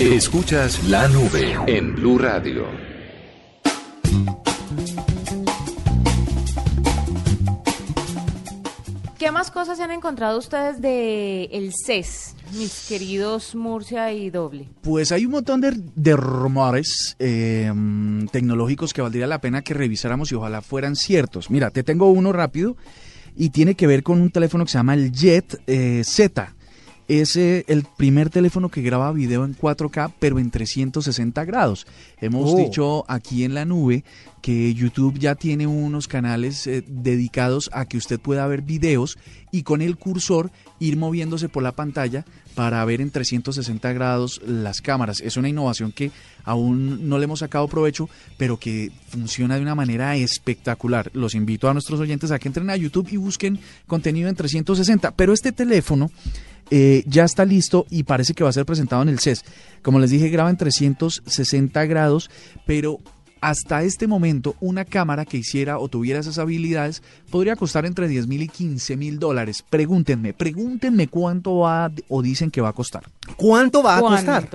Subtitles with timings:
[0.00, 2.66] Escuchas la nube en Blue Radio.
[9.18, 14.68] ¿Qué más cosas se han encontrado ustedes de el CES, mis queridos Murcia y Doble?
[14.82, 17.72] Pues hay un montón de, de rumores eh,
[18.30, 21.50] tecnológicos que valdría la pena que revisáramos y ojalá fueran ciertos.
[21.50, 22.76] Mira, te tengo uno rápido
[23.34, 26.54] y tiene que ver con un teléfono que se llama el Jet eh, Z.
[27.06, 31.86] Es eh, el primer teléfono que graba video en 4K, pero en 360 grados.
[32.18, 32.56] Hemos Oh.
[32.56, 34.04] dicho aquí en la nube
[34.40, 39.18] que YouTube ya tiene unos canales eh, dedicados a que usted pueda ver videos
[39.52, 42.24] y con el cursor ir moviéndose por la pantalla
[42.54, 45.20] para ver en 360 grados las cámaras.
[45.20, 46.10] Es una innovación que
[46.44, 48.08] aún no le hemos sacado provecho,
[48.38, 51.10] pero que funciona de una manera espectacular.
[51.12, 55.10] Los invito a nuestros oyentes a que entren a YouTube y busquen contenido en 360.
[55.12, 56.10] Pero este teléfono
[56.70, 59.44] eh, ya está listo y parece que va a ser presentado en el CES.
[59.82, 62.30] Como les dije, graba en 360 grados,
[62.66, 62.98] pero
[63.40, 68.26] hasta este momento una cámara que hiciera o tuviera esas habilidades podría costar entre 10
[68.26, 69.62] mil y 15 mil dólares.
[69.68, 73.04] Pregúntenme, pregúntenme cuánto va o dicen que va a costar.
[73.36, 74.48] ¿Cuánto va a costar?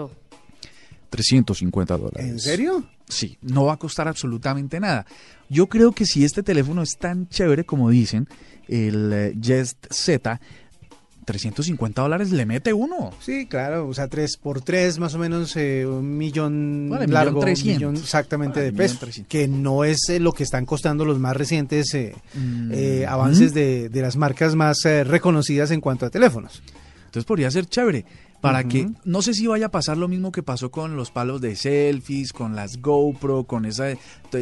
[1.11, 2.27] 350 dólares.
[2.27, 2.83] ¿En serio?
[3.07, 5.05] Sí, no va a costar absolutamente nada.
[5.49, 8.27] Yo creo que si este teléfono es tan chévere como dicen,
[8.67, 10.39] el eh, Jest Z,
[11.29, 13.11] 350 dólares le mete uno.
[13.21, 17.13] Sí, claro, o sea, 3 por 3 más o menos eh, un millón Vale, millón
[17.13, 17.79] largo, trescientos.
[17.91, 21.19] millón exactamente Vale, de millón pesos, que no es eh, lo que están costando los
[21.19, 22.71] más recientes eh, Mm.
[22.73, 26.61] eh, avances de, de las marcas más eh, reconocidas en cuanto a teléfonos.
[27.05, 28.05] Entonces podría ser chévere.
[28.41, 31.41] Para que no sé si vaya a pasar lo mismo que pasó con los palos
[31.41, 33.87] de selfies, con las GoPro, con esa,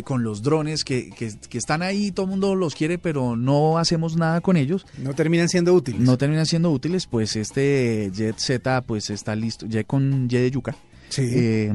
[0.03, 3.77] con los drones que, que, que están ahí, todo el mundo los quiere, pero no
[3.77, 4.85] hacemos nada con ellos.
[4.97, 6.01] No terminan siendo útiles.
[6.01, 10.51] No terminan siendo útiles, pues este Jet Z pues está listo, ya con Y de
[10.51, 10.75] yuca.
[11.09, 11.21] Sí.
[11.25, 11.71] eh,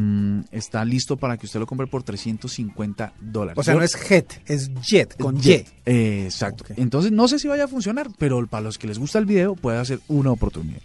[0.51, 3.59] está listo para que usted lo compre por 350 dólares.
[3.59, 5.67] o sea, no es Jet, es Jet con Jet.
[5.87, 5.91] Y.
[5.91, 6.65] Eh, exacto.
[6.77, 9.55] Entonces no sé si vaya a funcionar, pero para los que les gusta el video
[9.55, 10.81] puede ser una oportunidad.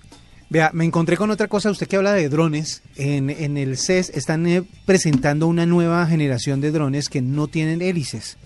[0.50, 4.12] Vea, me encontré con otra cosa, usted que habla de drones, en, en el CES
[4.12, 8.38] están eh, presentando una nueva generación de drones que no tienen hélices,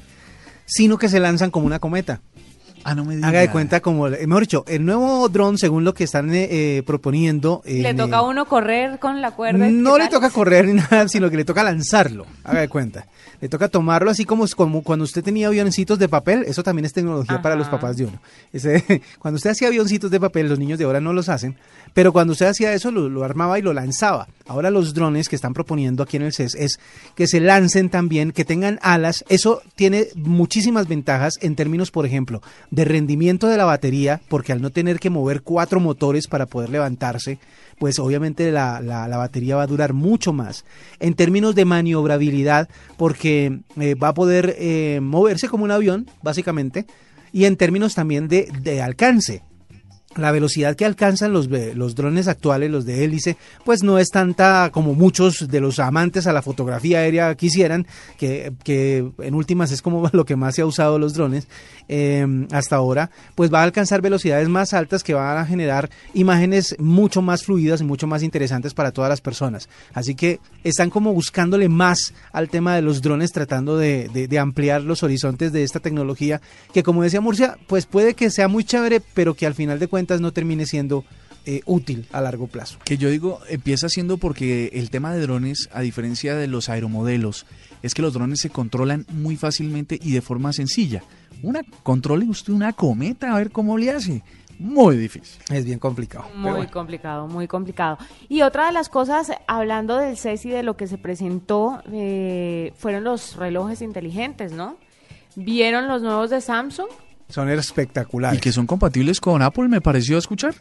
[0.66, 2.22] sino que se lanzan como una cometa.
[2.84, 3.28] Ah, no me diga.
[3.28, 6.47] Haga de cuenta como, eh, mejor dicho, el nuevo dron, según lo que están eh,
[6.78, 7.62] eh, proponiendo...
[7.66, 9.68] ¿Le en, toca eh, a uno correr con la cuerda?
[9.69, 10.14] No ¿Qué le tal?
[10.14, 12.25] toca correr ni nada, sino que le toca lanzarlo.
[12.44, 13.06] Haga de cuenta.
[13.40, 16.44] Le toca tomarlo así como, como cuando usted tenía avioncitos de papel.
[16.47, 18.20] Eso también es tecnología para los papás de uno.
[18.53, 21.56] Ese- cuando usted hacía avioncitos de papel, los niños de ahora no los hacen.
[21.94, 24.28] Pero cuando usted hacía eso, lo, lo armaba y lo lanzaba.
[24.47, 26.79] Ahora los drones que están proponiendo aquí en el CES es
[27.16, 29.24] que se lancen también, que tengan alas.
[29.29, 34.62] Eso tiene muchísimas ventajas en términos, por ejemplo, de rendimiento de la batería, porque al
[34.62, 37.40] no tener que mover cuatro motores para poder levantarse,
[37.79, 40.66] pues obviamente la, la- batería va a durar mucho más.
[41.00, 46.85] En términos de maniobrabilidad, porque eh, va a poder eh, moverse como un avión, básicamente,
[47.31, 49.44] y en términos también de, de alcance.
[50.18, 54.70] La velocidad que alcanzan los, los drones actuales, los de hélice, pues no es tanta
[54.74, 59.82] como muchos de los amantes a la fotografía aérea quisieran, que, que en últimas es
[59.82, 61.48] como lo que más se ha usado los drones
[61.88, 66.76] eh, hasta ahora, pues va a alcanzar velocidades más altas que van a generar imágenes
[66.78, 69.70] mucho más fluidas y mucho más interesantes para todas las personas.
[69.94, 74.40] Así que están como buscándole más al tema de los drones, tratando de, de- de
[74.40, 76.42] ampliar los horizontes de esta tecnología,
[76.74, 79.88] que como decía Murcia, pues puede que sea muy chévere, pero que al final de
[79.88, 81.06] cuentas no termine siendo
[81.46, 82.78] eh, útil a largo plazo.
[82.84, 87.46] Que yo digo, empieza siendo porque el tema de drones, a diferencia de los aeromodelos,
[87.82, 91.03] es que los drones se controlan muy fácilmente y de forma sencilla.
[91.42, 94.22] Una, controle usted una cometa, a ver cómo le hace.
[94.59, 95.42] Muy difícil.
[95.52, 96.26] Es bien complicado.
[96.36, 96.72] Muy bueno.
[96.72, 97.97] complicado, muy complicado.
[98.30, 102.72] Y otra de las cosas, hablando del CES y de lo que se presentó, eh,
[102.78, 104.78] fueron los relojes inteligentes, ¿no?
[105.36, 106.90] ¿Vieron los nuevos de Samsung?
[107.32, 108.38] Son espectaculares.
[108.38, 110.54] Y que son compatibles con Apple, me pareció escuchar.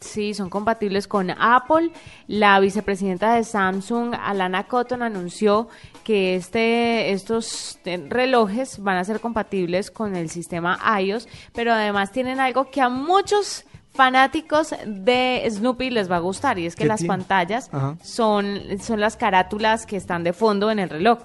[0.00, 1.90] Sí, son compatibles con Apple.
[2.26, 5.68] La vicepresidenta de Samsung, Alana Cotton, anunció
[6.04, 7.78] que este, estos
[8.08, 12.88] relojes van a ser compatibles con el sistema iOS, pero además tienen algo que a
[12.88, 13.64] muchos
[13.94, 17.14] fanáticos de Snoopy les va a gustar y es que ¿Qué las tiene?
[17.16, 17.96] pantallas Ajá.
[18.02, 21.20] son, son las carátulas que están de fondo en el reloj.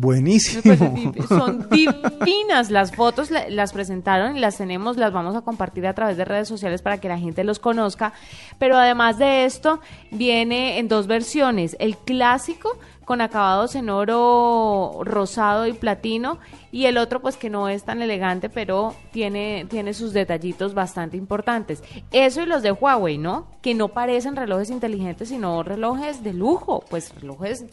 [0.00, 1.12] Buenísimo.
[1.28, 5.94] Son divinas las fotos, la- las presentaron y las tenemos, las vamos a compartir a
[5.94, 8.12] través de redes sociales para que la gente los conozca.
[8.60, 9.80] Pero además de esto,
[10.12, 16.38] viene en dos versiones, el clásico con acabados en oro rosado y platino
[16.70, 21.16] y el otro pues que no es tan elegante pero tiene, tiene sus detallitos bastante
[21.16, 21.82] importantes.
[22.12, 23.46] Eso y los de Huawei, ¿no?
[23.62, 27.64] Que no parecen relojes inteligentes sino relojes de lujo, pues relojes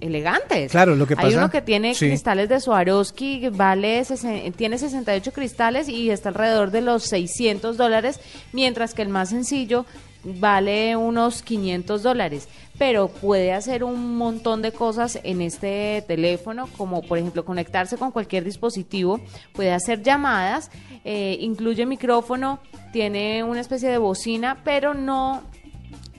[0.00, 0.70] elegantes.
[0.70, 2.06] Claro, lo que Hay pasa- uno que tiene sí.
[2.08, 4.02] cristales de Swarovski, vale,
[4.56, 8.20] tiene 68 cristales y está alrededor de los 600 dólares,
[8.52, 9.86] mientras que el más sencillo
[10.22, 12.48] vale unos 500 dólares.
[12.78, 18.10] Pero puede hacer un montón de cosas en este teléfono, como por ejemplo conectarse con
[18.10, 19.20] cualquier dispositivo,
[19.52, 20.70] puede hacer llamadas,
[21.04, 22.58] eh, incluye micrófono,
[22.92, 25.42] tiene una especie de bocina, pero no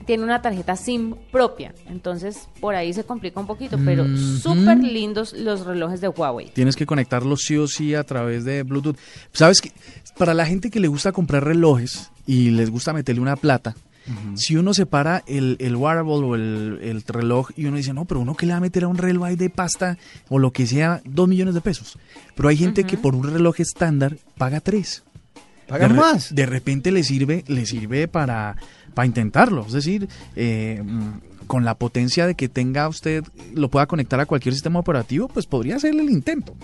[0.06, 1.74] tiene una tarjeta SIM propia.
[1.88, 6.50] Entonces, por ahí se complica un poquito, pero súper lindos los relojes de Huawei.
[6.52, 8.96] Tienes que conectarlo sí o sí a través de Bluetooth.
[9.32, 9.72] ¿Sabes que
[10.16, 13.74] Para la gente que le gusta comprar relojes y les gusta meterle una plata,
[14.34, 18.20] si uno separa el, el wearable o el, el reloj y uno dice, no, pero
[18.20, 19.96] uno que le va a meter a un reloj ahí de pasta
[20.28, 21.98] o lo que sea, dos millones de pesos.
[22.34, 25.04] Pero hay gente que por un reloj estándar paga tres.
[25.68, 26.34] Pagan de más.
[26.34, 28.56] De repente le sirve, le sirve para,
[28.94, 29.64] para intentarlo.
[29.66, 30.82] Es decir, eh,
[31.46, 33.24] con la potencia de que tenga usted,
[33.54, 36.54] lo pueda conectar a cualquier sistema operativo, pues podría hacerle el intento.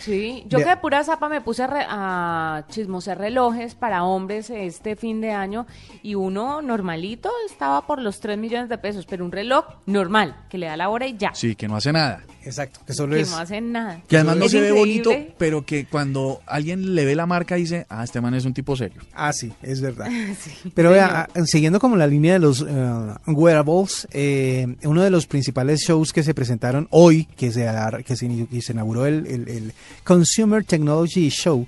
[0.00, 4.02] Sí, yo De- que de pura zapa me puse a, re- a chismosear relojes para
[4.04, 5.66] hombres este fin de año
[6.02, 10.56] y uno normalito estaba por los 3 millones de pesos, pero un reloj normal, que
[10.56, 12.22] le da la hora y ya, Sí, que no hace nada.
[12.44, 13.30] Exacto, que solo que es...
[13.30, 14.00] no hace nada.
[14.08, 17.54] Que además no Es se ve bonito, pero que cuando alguien le ve la marca
[17.56, 19.02] dice, ah, este man es un tipo serio.
[19.14, 20.08] Ah, sí, es verdad.
[20.40, 25.10] Sí, Pero vea, ah, siguiendo como la línea de los eh, wearables, eh, uno de
[25.10, 27.68] los principales shows que se presentaron hoy, que se,
[28.06, 29.72] que se, ini- que se inauguró el, el- el
[30.04, 31.66] Consumer Technology Show,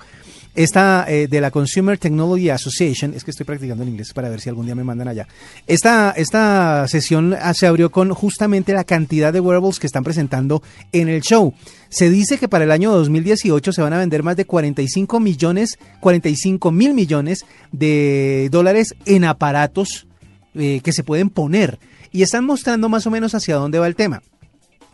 [0.55, 4.41] esta eh, de la Consumer Technology Association, es que estoy practicando el inglés para ver
[4.41, 5.27] si algún día me mandan allá.
[5.67, 10.63] Esta, esta sesión ah, se abrió con justamente la cantidad de wearables que están presentando
[10.93, 11.55] en el show.
[11.89, 15.79] Se dice que para el año 2018 se van a vender más de 45 millones,
[16.01, 20.07] 45 mil millones de dólares en aparatos
[20.55, 21.79] eh, que se pueden poner.
[22.13, 24.23] Y están mostrando más o menos hacia dónde va el tema.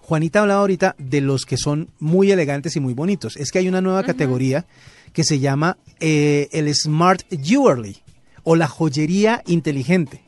[0.03, 3.37] Juanita hablaba ahorita de los que son muy elegantes y muy bonitos.
[3.37, 4.65] Es que hay una nueva categoría
[5.13, 7.99] que se llama eh, el Smart Jewelry
[8.43, 10.23] o la joyería inteligente.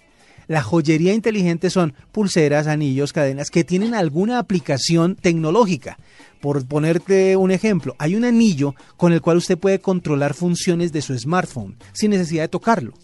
[0.47, 5.97] La joyería inteligente son pulseras, anillos, cadenas que tienen alguna aplicación tecnológica.
[6.41, 11.03] Por ponerte un ejemplo, hay un anillo con el cual usted puede controlar funciones de
[11.03, 12.95] su smartphone sin necesidad de tocarlo.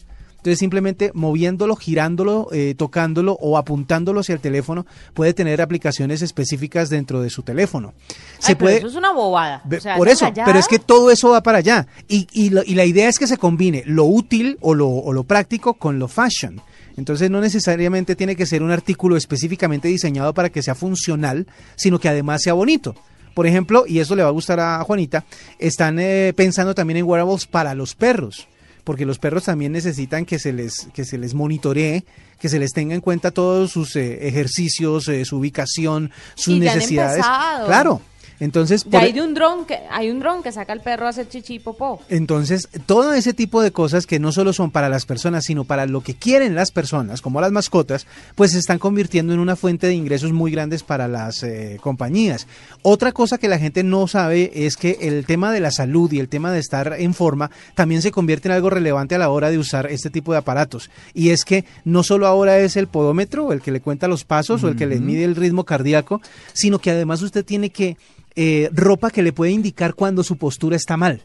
[0.47, 6.89] Entonces simplemente moviéndolo, girándolo, eh, tocándolo o apuntándolo hacia el teléfono puede tener aplicaciones específicas
[6.89, 7.95] dentro de su teléfono.
[8.45, 9.61] Ay, pero eso es una bobada.
[9.65, 11.89] Ve- O sea, por eso, pero es que todo eso va para allá.
[12.07, 15.13] Y, y, lo- y la idea es que se combine lo útil o lo, o
[15.13, 16.61] lo práctico con lo fashion.
[16.97, 21.99] Entonces no necesariamente tiene que ser un artículo específicamente diseñado para que sea funcional, sino
[21.99, 22.95] que además sea bonito.
[23.35, 25.25] Por ejemplo, y eso le va a gustar a Juanita,
[25.59, 28.47] están eh, pensando también en wearables para los perros
[28.87, 32.05] porque los perros también necesitan que se les que se les monitoree,
[32.39, 36.61] que se les tenga en cuenta todos sus eh, ejercicios, eh, su ubicación, sus Y
[36.61, 37.25] ya han necesidades.
[37.67, 38.01] Claro.
[38.41, 41.11] Entonces, por- hay de un dron que hay un dron que saca al perro a
[41.11, 42.01] hacer chichi y popó.
[42.09, 45.87] entonces, todo ese tipo de cosas que no solo son para las personas, sino para
[45.87, 49.87] lo que quieren las personas, como las mascotas, pues se están convirtiendo en una fuente
[49.87, 52.47] de ingresos muy grandes para las eh, compañías.
[52.83, 56.21] Otra cosa que la gente no sabe es que el tema de la salud y
[56.21, 59.51] el tema de estar en forma también se convierte en algo relevante a la hora
[59.51, 60.91] de usar este tipo de aparatos.
[61.15, 64.63] Y es que no solo ahora es el podómetro, el que le cuenta los pasos
[64.65, 66.21] o el que le mide el ritmo cardíaco,
[66.53, 67.97] sino que además usted tiene que
[68.37, 71.23] eh, ropa que le puede indicar cuando su postura está mal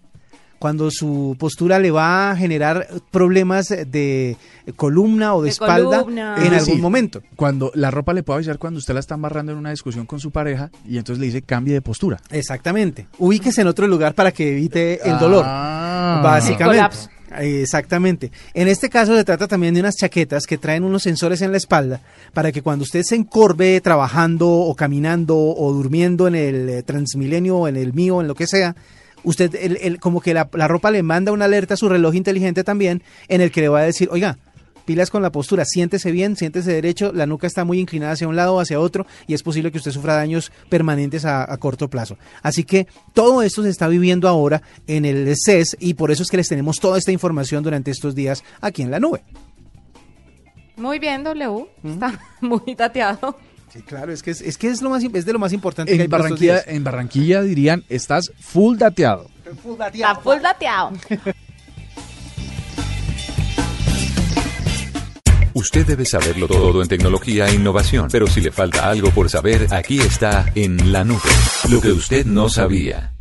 [0.59, 4.37] cuando su postura le va a generar problemas de
[4.75, 6.35] columna o de, De espalda columna.
[6.37, 7.23] en Es algún decir, momento.
[7.35, 10.19] Cuando la ropa le puede avisar cuando usted la está embarrando en una discusión con
[10.19, 12.19] su pareja y entonces le dice cambie de postura.
[12.29, 13.07] Exactamente.
[13.17, 15.43] Ubíquese en otro lugar para que evite el dolor.
[15.47, 16.21] Ah.
[16.23, 16.95] Básicamente.
[16.95, 17.20] El.
[17.39, 18.31] Exactamente.
[18.53, 21.57] En este caso se trata también de unas chaquetas que traen unos sensores en la
[21.57, 22.01] espalda
[22.33, 27.67] para que cuando usted se encorve trabajando o caminando o durmiendo en el eh, Transmilenio
[27.67, 28.75] en el mío, en lo que sea,
[29.23, 32.63] usted el- el- como que la ropa le manda una alerta a su reloj inteligente
[32.63, 34.37] también en el que le va a decir, oiga,
[34.85, 38.35] pilas con la postura, siéntese bien, siéntese derecho, la nuca está muy inclinada hacia un
[38.35, 41.89] lado o hacia otro y es posible que usted sufra daños permanentes a, a, corto
[41.89, 42.17] plazo.
[42.41, 46.29] Así que todo esto se está viviendo ahora en el CES y por eso es
[46.29, 49.23] que les tenemos toda esta información durante estos días aquí en la nube.
[50.77, 51.67] Muy bien, W.
[51.83, 53.37] Está muy tateado.
[53.71, 55.93] Sí, claro, es que es, es que es lo más es de lo más importante
[55.93, 59.29] En que hay Barranquilla, en Barranquilla dirían, estás full dateado.
[59.45, 60.91] Está full dateado.
[65.61, 69.67] Usted debe saberlo todo en tecnología e innovación, pero si le falta algo por saber,
[69.69, 71.21] aquí está en la nube.
[71.69, 73.13] Lo que usted no sabía.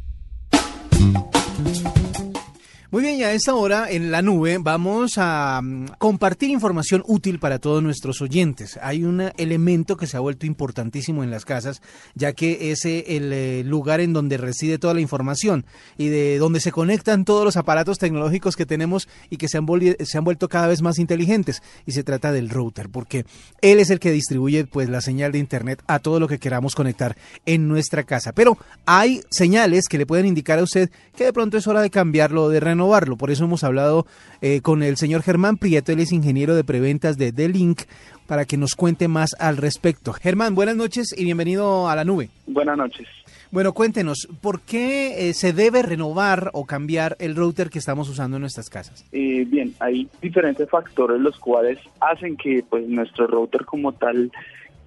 [3.22, 8.22] A esta hora en la nube vamos a mm, compartir información útil para todos nuestros
[8.22, 8.78] oyentes.
[8.82, 11.82] Hay un elemento que se ha vuelto importantísimo en las casas,
[12.14, 15.66] ya que es eh, el eh, lugar en donde reside toda la información
[15.98, 19.66] y de donde se conectan todos los aparatos tecnológicos que tenemos y que se han,
[20.00, 21.62] se han vuelto cada vez más inteligentes.
[21.84, 23.26] Y se trata del router, porque
[23.60, 26.74] él es el que distribuye pues la señal de internet a todo lo que queramos
[26.74, 28.32] conectar en nuestra casa.
[28.32, 31.90] Pero hay señales que le pueden indicar a usted que de pronto es hora de
[31.90, 33.09] cambiarlo, de renovarlo.
[33.16, 34.06] Por eso hemos hablado
[34.40, 37.82] eh, con el señor Germán Prieto, él es ingeniero de preventas de D-Link,
[38.26, 40.12] para que nos cuente más al respecto.
[40.12, 42.28] Germán, buenas noches y bienvenido a la nube.
[42.46, 43.06] Buenas noches.
[43.50, 48.36] Bueno, cuéntenos, ¿por qué eh, se debe renovar o cambiar el router que estamos usando
[48.36, 49.04] en nuestras casas?
[49.10, 54.30] Eh, bien, hay diferentes factores los cuales hacen que pues nuestro router como tal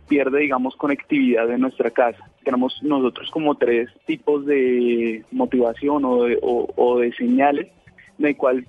[0.08, 2.20] pierde, digamos, conectividad de nuestra casa.
[2.46, 7.68] Tenemos nosotros como tres tipos de motivación o de, o- o de señales,
[8.20, 8.68] en el cual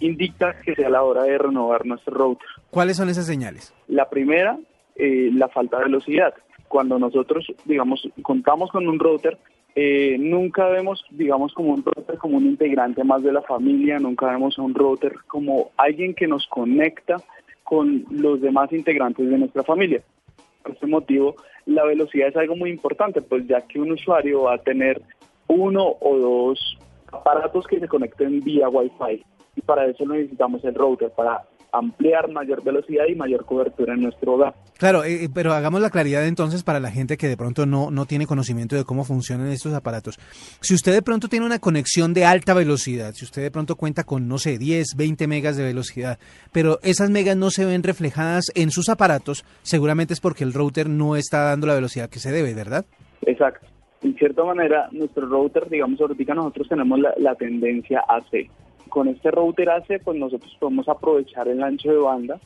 [0.00, 2.48] indica que sea la hora de renovar nuestro router.
[2.70, 3.72] ¿Cuáles son esas señales?
[3.88, 4.58] La primera,
[4.96, 6.34] eh, la falta de velocidad.
[6.68, 9.38] Cuando nosotros, digamos, contamos con un router,
[9.76, 14.26] eh, nunca vemos, digamos, como un router como un integrante más de la familia, nunca
[14.26, 17.16] vemos a un router como alguien que nos conecta
[17.64, 20.02] con los demás integrantes de nuestra familia.
[20.62, 21.36] Por este motivo,
[21.66, 25.02] la velocidad es algo muy importante, pues ya que un usuario va a tener
[25.48, 26.78] uno o dos
[27.14, 29.24] aparatos que se conecten vía Wi-Fi.
[29.56, 31.44] Y para eso necesitamos el router, para
[31.74, 34.54] ampliar mayor velocidad y mayor cobertura en nuestro hogar.
[34.78, 38.06] Claro, eh, pero hagamos la claridad entonces para la gente que de pronto no, no
[38.06, 40.18] tiene conocimiento de cómo funcionan estos aparatos.
[40.60, 44.04] Si usted de pronto tiene una conexión de alta velocidad, si usted de pronto cuenta
[44.04, 46.18] con, no sé, 10, 20 megas de velocidad,
[46.52, 50.88] pero esas megas no se ven reflejadas en sus aparatos, seguramente es porque el router
[50.88, 52.84] no está dando la velocidad que se debe, ¿verdad?
[53.22, 53.66] Exacto.
[54.04, 58.48] En cierta manera, nuestro router, digamos, ahorita nosotros tenemos la, la tendencia AC.
[58.88, 62.38] Con este router AC, pues nosotros podemos aprovechar el ancho de banda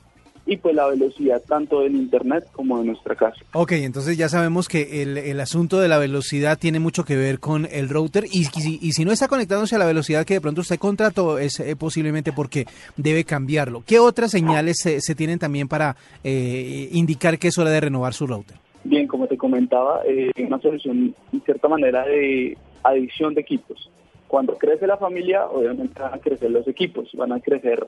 [0.46, 3.36] y pues la velocidad tanto del internet como de nuestra casa.
[3.52, 7.66] Ok, entonces ya sabemos que el, asunto de la velocidad tiene mucho que ver con
[7.70, 10.62] el router y, si- y si no está conectándose a la velocidad que de pronto
[10.62, 12.64] usted contrató es eh, posiblemente porque
[12.96, 13.82] debe cambiarlo.
[13.84, 18.14] ¿Qué otras señales se, se tienen también para eh, indicar que es hora de renovar
[18.14, 18.56] su router?
[18.84, 23.90] Bien, como te comentaba, eh, una solución en cierta manera de adición de equipos.
[24.28, 27.86] Cuando crece la familia, obviamente van a crecer los equipos, van a crecer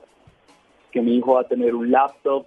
[0.91, 2.45] que mi hijo va a tener un laptop,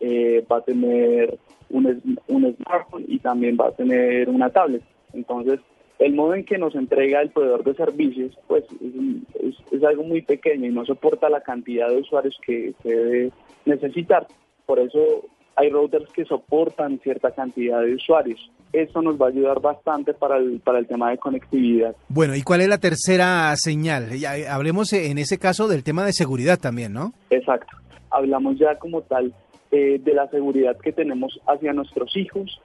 [0.00, 1.38] eh, va a tener
[1.70, 4.82] un, un smartphone y también va a tener una tablet.
[5.12, 5.60] Entonces,
[5.98, 9.84] el modo en que nos entrega el proveedor de servicios, pues es, un- es- es
[9.84, 13.32] algo muy pequeño y no soporta la cantidad de usuarios que se debe
[13.66, 14.26] necesitar.
[14.66, 15.22] Por eso
[15.56, 18.50] hay routers que soportan cierta cantidad de usuarios.
[18.72, 21.94] Eso nos va a ayudar bastante para el, para el tema de conectividad.
[22.08, 24.10] Bueno, ¿y cuál es la tercera señal?
[24.18, 27.12] Ya, eh, hablemos en ese caso del tema de seguridad también, ¿no?
[27.30, 27.76] Exacto.
[28.10, 29.34] Hablamos ya como tal
[29.70, 32.60] eh, de la seguridad que tenemos hacia nuestros hijos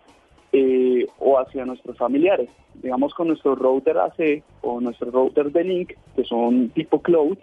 [0.53, 2.49] eh, o hacia nuestros familiares.
[2.75, 7.37] Digamos con nuestro router AC o nuestros routers de Link, que son tipo cloud,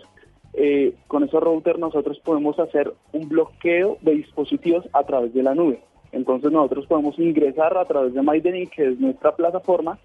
[0.56, 5.54] eh, con esos routers nosotros podemos hacer un bloqueo de dispositivos a través de la
[5.54, 5.80] nube.
[6.12, 9.98] Entonces nosotros podemos ingresar a través de MyDNIC, que es nuestra plataforma,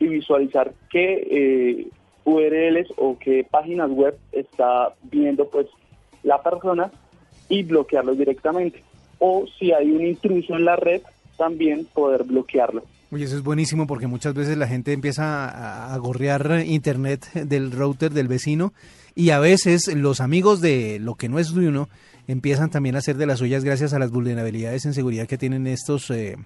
[0.00, 1.88] y visualizar qué eh,
[2.24, 5.68] URLs o qué páginas web está viendo pues
[6.24, 6.90] la persona
[7.48, 8.82] y bloquearlos directamente.
[9.18, 11.02] O si hay un intruso en la red,
[11.36, 12.82] también poder bloquearlo.
[13.12, 18.10] Oye, eso es buenísimo porque muchas veces la gente empieza a, gorrear internet del router
[18.10, 18.72] del vecino
[19.14, 21.90] y a veces los amigos de lo que no es de uno
[22.26, 25.66] empiezan también a hacer de las suyas gracias a las vulnerabilidades en seguridad que tienen
[25.66, 26.38] estos eh,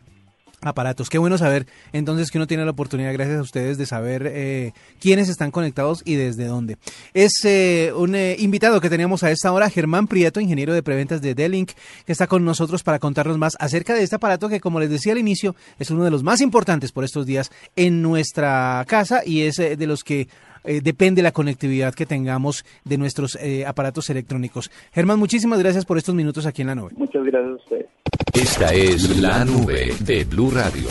[0.62, 1.08] aparatos.
[1.08, 4.72] Qué bueno saber entonces que uno tiene la oportunidad, gracias a ustedes, de saber eh,
[5.00, 6.78] quiénes están conectados y desde dónde.
[7.14, 11.20] Es eh, un eh, invitado que teníamos a esta hora, Germán Prieto, ingeniero de preventas
[11.20, 11.72] de D-Link,
[12.04, 15.12] que está con nosotros para contarnos más acerca de este aparato que, como les decía
[15.12, 19.42] al inicio, es uno de los más importantes por estos días en nuestra casa y
[19.42, 20.28] es de los que
[20.66, 24.70] eh, depende la conectividad que tengamos de nuestros eh, aparatos electrónicos.
[24.92, 26.92] Germán, muchísimas gracias por estos minutos aquí en la nube.
[26.96, 27.86] Muchas gracias a ustedes.
[28.32, 30.86] Esta es la nube de Blue Radio.